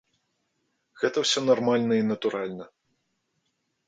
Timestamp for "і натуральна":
1.99-2.65